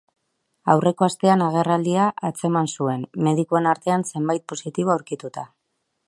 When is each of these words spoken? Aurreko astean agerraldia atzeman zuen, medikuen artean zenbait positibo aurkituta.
Aurreko 0.73 1.05
astean 1.07 1.41
agerraldia 1.47 2.07
atzeman 2.29 2.69
zuen, 2.77 3.03
medikuen 3.27 3.69
artean 3.73 4.05
zenbait 4.13 4.47
positibo 4.55 4.95
aurkituta. 4.95 5.45